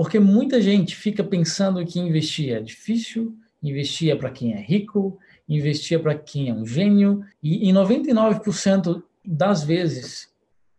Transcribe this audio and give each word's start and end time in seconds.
Porque 0.00 0.18
muita 0.18 0.62
gente 0.62 0.96
fica 0.96 1.22
pensando 1.22 1.84
que 1.84 2.00
investir 2.00 2.54
é 2.54 2.60
difícil, 2.62 3.36
investir 3.62 4.10
é 4.10 4.16
para 4.16 4.30
quem 4.30 4.54
é 4.54 4.56
rico, 4.58 5.18
investir 5.46 5.98
é 5.98 6.00
para 6.00 6.14
quem 6.14 6.48
é 6.48 6.54
um 6.54 6.64
gênio, 6.64 7.22
e 7.42 7.68
em 7.68 7.74
99% 7.74 9.02
das 9.22 9.62
vezes 9.62 10.30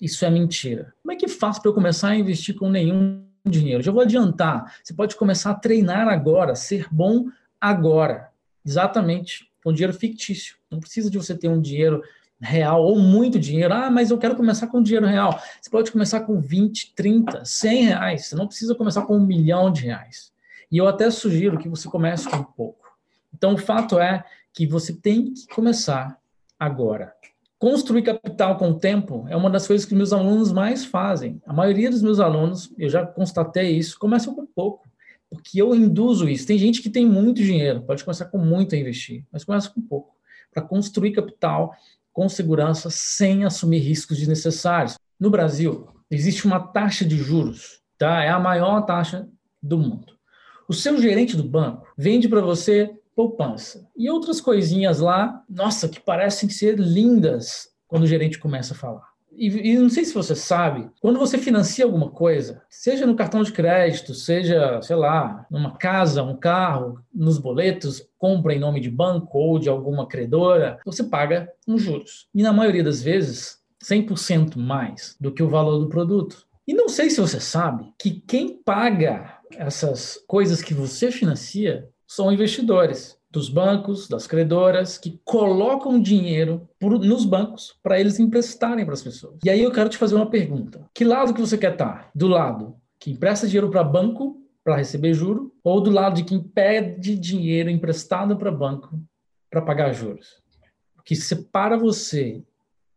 isso 0.00 0.24
é 0.24 0.30
mentira. 0.30 0.92
Como 1.00 1.12
é 1.12 1.16
que 1.16 1.28
faz 1.28 1.60
para 1.60 1.70
eu 1.70 1.74
começar 1.74 2.08
a 2.08 2.16
investir 2.16 2.56
com 2.56 2.68
nenhum 2.68 3.24
dinheiro? 3.46 3.84
Já 3.84 3.92
vou 3.92 4.02
adiantar. 4.02 4.78
Você 4.82 4.92
pode 4.92 5.14
começar 5.14 5.52
a 5.52 5.54
treinar 5.54 6.08
agora, 6.08 6.56
ser 6.56 6.88
bom 6.90 7.26
agora. 7.60 8.32
Exatamente. 8.66 9.48
Com 9.62 9.72
dinheiro 9.72 9.96
fictício. 9.96 10.56
Não 10.68 10.80
precisa 10.80 11.08
de 11.08 11.16
você 11.16 11.38
ter 11.38 11.46
um 11.46 11.60
dinheiro 11.60 12.02
real 12.44 12.84
ou 12.84 12.98
muito 12.98 13.38
dinheiro. 13.38 13.72
Ah, 13.74 13.90
mas 13.90 14.10
eu 14.10 14.18
quero 14.18 14.36
começar 14.36 14.66
com 14.66 14.82
dinheiro 14.82 15.06
real. 15.06 15.40
Você 15.60 15.70
pode 15.70 15.90
começar 15.90 16.20
com 16.20 16.40
20, 16.40 16.94
30, 16.94 17.44
100 17.44 17.84
reais. 17.84 18.26
Você 18.26 18.36
não 18.36 18.46
precisa 18.46 18.74
começar 18.74 19.02
com 19.02 19.16
um 19.16 19.26
milhão 19.26 19.72
de 19.72 19.82
reais. 19.82 20.32
E 20.70 20.78
eu 20.78 20.86
até 20.86 21.10
sugiro 21.10 21.58
que 21.58 21.68
você 21.68 21.88
comece 21.88 22.28
com 22.28 22.42
pouco. 22.42 22.84
Então, 23.32 23.54
o 23.54 23.58
fato 23.58 23.98
é 23.98 24.24
que 24.52 24.66
você 24.66 24.92
tem 24.92 25.32
que 25.32 25.46
começar 25.48 26.18
agora. 26.58 27.12
Construir 27.58 28.02
capital 28.02 28.58
com 28.58 28.70
o 28.70 28.78
tempo 28.78 29.26
é 29.28 29.36
uma 29.36 29.50
das 29.50 29.66
coisas 29.66 29.86
que 29.86 29.94
meus 29.94 30.12
alunos 30.12 30.52
mais 30.52 30.84
fazem. 30.84 31.40
A 31.46 31.52
maioria 31.52 31.90
dos 31.90 32.02
meus 32.02 32.20
alunos, 32.20 32.72
eu 32.76 32.88
já 32.88 33.06
constatei 33.06 33.70
isso, 33.76 33.98
começam 33.98 34.34
com 34.34 34.46
pouco, 34.46 34.86
porque 35.30 35.60
eu 35.60 35.74
induzo 35.74 36.28
isso. 36.28 36.46
Tem 36.46 36.58
gente 36.58 36.82
que 36.82 36.90
tem 36.90 37.06
muito 37.06 37.42
dinheiro, 37.42 37.82
pode 37.82 38.04
começar 38.04 38.26
com 38.26 38.38
muito 38.38 38.74
a 38.74 38.78
investir, 38.78 39.24
mas 39.32 39.44
começa 39.44 39.70
com 39.70 39.80
pouco, 39.80 40.14
para 40.52 40.62
construir 40.62 41.12
capital 41.12 41.74
com 42.14 42.28
segurança, 42.28 42.88
sem 42.90 43.44
assumir 43.44 43.80
riscos 43.80 44.16
desnecessários. 44.16 44.94
No 45.20 45.28
Brasil, 45.28 45.88
existe 46.08 46.46
uma 46.46 46.60
taxa 46.60 47.04
de 47.04 47.16
juros, 47.16 47.80
tá? 47.98 48.22
É 48.22 48.30
a 48.30 48.38
maior 48.38 48.82
taxa 48.82 49.28
do 49.60 49.76
mundo. 49.76 50.14
O 50.68 50.72
seu 50.72 50.98
gerente 51.02 51.36
do 51.36 51.42
banco 51.42 51.86
vende 51.98 52.28
para 52.28 52.40
você 52.40 52.90
poupança. 53.16 53.86
E 53.96 54.08
outras 54.08 54.40
coisinhas 54.40 55.00
lá, 55.00 55.42
nossa, 55.48 55.88
que 55.88 56.00
parecem 56.00 56.48
ser 56.48 56.78
lindas 56.78 57.68
quando 57.86 58.04
o 58.04 58.08
gerente 58.08 58.38
começa 58.38 58.74
a 58.74 58.76
falar. 58.76 59.13
E, 59.36 59.72
e, 59.72 59.78
não 59.78 59.88
sei 59.88 60.04
se 60.04 60.14
você 60.14 60.34
sabe, 60.34 60.88
quando 61.00 61.18
você 61.18 61.38
financia 61.38 61.84
alguma 61.84 62.10
coisa, 62.10 62.62
seja 62.68 63.06
no 63.06 63.16
cartão 63.16 63.42
de 63.42 63.52
crédito, 63.52 64.14
seja, 64.14 64.80
sei 64.82 64.96
lá, 64.96 65.46
numa 65.50 65.76
casa, 65.76 66.22
um 66.22 66.36
carro, 66.36 67.00
nos 67.12 67.38
boletos, 67.38 68.06
compra 68.18 68.54
em 68.54 68.58
nome 68.58 68.80
de 68.80 68.90
banco 68.90 69.38
ou 69.38 69.58
de 69.58 69.68
alguma 69.68 70.06
credora, 70.06 70.78
você 70.84 71.04
paga 71.04 71.48
uns 71.66 71.82
juros. 71.82 72.28
E 72.34 72.42
na 72.42 72.52
maioria 72.52 72.84
das 72.84 73.02
vezes, 73.02 73.58
100% 73.82 74.56
mais 74.56 75.16
do 75.20 75.32
que 75.32 75.42
o 75.42 75.50
valor 75.50 75.78
do 75.78 75.88
produto. 75.88 76.46
E 76.66 76.72
não 76.72 76.88
sei 76.88 77.10
se 77.10 77.20
você 77.20 77.38
sabe 77.38 77.92
que 77.98 78.22
quem 78.26 78.62
paga 78.62 79.38
essas 79.52 80.18
coisas 80.26 80.62
que 80.62 80.72
você 80.72 81.10
financia 81.10 81.88
são 82.06 82.32
investidores 82.32 83.18
dos 83.34 83.48
bancos, 83.48 84.06
das 84.06 84.28
credoras, 84.28 84.96
que 84.96 85.20
colocam 85.24 86.00
dinheiro 86.00 86.68
por, 86.78 87.00
nos 87.00 87.24
bancos 87.24 87.76
para 87.82 87.98
eles 87.98 88.20
emprestarem 88.20 88.84
para 88.84 88.94
as 88.94 89.02
pessoas. 89.02 89.40
E 89.44 89.50
aí 89.50 89.60
eu 89.60 89.72
quero 89.72 89.88
te 89.88 89.98
fazer 89.98 90.14
uma 90.14 90.30
pergunta. 90.30 90.88
Que 90.94 91.04
lado 91.04 91.34
que 91.34 91.40
você 91.40 91.58
quer 91.58 91.72
estar? 91.72 92.04
Tá? 92.04 92.10
Do 92.14 92.28
lado 92.28 92.76
que 92.96 93.10
empresta 93.10 93.48
dinheiro 93.48 93.68
para 93.70 93.82
banco 93.82 94.40
para 94.62 94.76
receber 94.76 95.12
juro 95.14 95.52
ou 95.64 95.80
do 95.80 95.90
lado 95.90 96.14
de 96.14 96.22
quem 96.22 96.40
pede 96.40 97.16
dinheiro 97.16 97.68
emprestado 97.68 98.36
para 98.36 98.52
banco 98.52 99.02
para 99.50 99.60
pagar 99.60 99.92
juros? 99.92 100.40
O 100.96 101.02
que 101.02 101.16
separa 101.16 101.76
você 101.76 102.44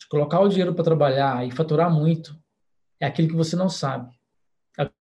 de 0.00 0.08
colocar 0.08 0.40
o 0.40 0.48
dinheiro 0.48 0.72
para 0.72 0.82
trabalhar 0.82 1.46
e 1.46 1.50
faturar 1.50 1.92
muito 1.92 2.34
é 2.98 3.04
aquilo 3.04 3.28
que 3.28 3.36
você 3.36 3.54
não 3.54 3.68
sabe 3.68 4.10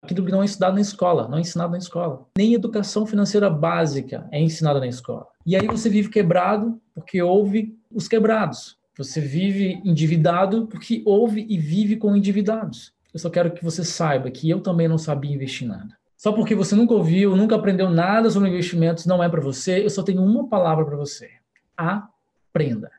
aquilo 0.01 0.25
que 0.25 0.31
não 0.31 0.41
é 0.41 0.45
ensinado 0.45 0.75
na 0.75 0.81
escola, 0.81 1.27
não 1.27 1.37
é 1.37 1.41
ensinado 1.41 1.71
na 1.71 1.77
escola. 1.77 2.25
Nem 2.37 2.53
educação 2.53 3.05
financeira 3.05 3.49
básica 3.49 4.27
é 4.31 4.41
ensinada 4.41 4.79
na 4.79 4.87
escola. 4.87 5.27
E 5.45 5.55
aí 5.55 5.67
você 5.67 5.89
vive 5.89 6.09
quebrado 6.09 6.81
porque 6.93 7.21
houve 7.21 7.77
os 7.93 8.07
quebrados. 8.07 8.77
Você 8.97 9.21
vive 9.21 9.81
endividado 9.85 10.67
porque 10.67 11.01
houve 11.05 11.45
e 11.49 11.57
vive 11.57 11.95
com 11.95 12.15
endividados. 12.15 12.93
Eu 13.13 13.19
só 13.19 13.29
quero 13.29 13.51
que 13.51 13.63
você 13.63 13.83
saiba 13.83 14.31
que 14.31 14.49
eu 14.49 14.61
também 14.61 14.87
não 14.87 14.97
sabia 14.97 15.33
investir 15.33 15.67
nada. 15.67 15.97
Só 16.17 16.31
porque 16.31 16.53
você 16.53 16.75
nunca 16.75 16.93
ouviu, 16.93 17.35
nunca 17.35 17.55
aprendeu 17.55 17.89
nada 17.89 18.29
sobre 18.29 18.49
investimentos, 18.49 19.05
não 19.05 19.23
é 19.23 19.27
para 19.27 19.41
você. 19.41 19.83
Eu 19.83 19.89
só 19.89 20.03
tenho 20.03 20.23
uma 20.23 20.47
palavra 20.47 20.85
para 20.85 20.95
você: 20.95 21.29
aprenda. 21.75 22.91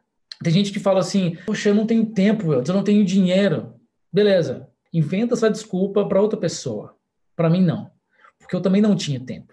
Tem 0.42 0.52
gente 0.52 0.72
que 0.72 0.80
fala 0.80 1.00
assim: 1.00 1.36
Poxa, 1.46 1.68
eu 1.68 1.74
não 1.74 1.86
tenho 1.86 2.04
tempo, 2.04 2.52
eu 2.52 2.74
não 2.74 2.82
tenho 2.82 3.04
dinheiro. 3.04 3.74
Beleza, 4.12 4.68
inventa 4.92 5.34
essa 5.34 5.50
desculpa 5.50 6.04
para 6.04 6.20
outra 6.20 6.38
pessoa. 6.38 6.96
Para 7.36 7.50
mim, 7.50 7.62
não. 7.62 7.90
Porque 8.38 8.54
eu 8.54 8.60
também 8.60 8.82
não 8.82 8.94
tinha 8.94 9.20
tempo. 9.20 9.52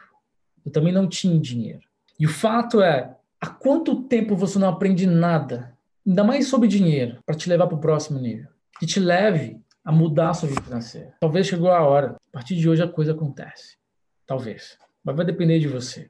Eu 0.65 0.71
também 0.71 0.93
não 0.93 1.07
tinha 1.07 1.39
dinheiro. 1.39 1.81
E 2.19 2.25
o 2.25 2.29
fato 2.29 2.81
é, 2.81 3.15
há 3.39 3.47
quanto 3.47 4.03
tempo 4.03 4.35
você 4.35 4.59
não 4.59 4.69
aprende 4.69 5.07
nada, 5.07 5.73
ainda 6.05 6.23
mais 6.23 6.47
sobre 6.47 6.67
dinheiro, 6.67 7.19
para 7.25 7.35
te 7.35 7.47
levar 7.47 7.67
para 7.67 7.77
o 7.77 7.81
próximo 7.81 8.19
nível? 8.19 8.49
Que 8.79 8.85
te 8.85 8.99
leve 8.99 9.61
a 9.83 9.91
mudar 9.91 10.29
a 10.29 10.33
sua 10.33 10.49
vida 10.49 10.61
financeira. 10.61 11.15
Talvez 11.19 11.47
chegou 11.47 11.71
a 11.71 11.81
hora. 11.81 12.15
A 12.29 12.31
partir 12.31 12.55
de 12.55 12.69
hoje 12.69 12.83
a 12.83 12.87
coisa 12.87 13.13
acontece. 13.13 13.77
Talvez. 14.25 14.77
Mas 15.03 15.15
vai 15.15 15.25
depender 15.25 15.59
de 15.59 15.67
você. 15.67 16.09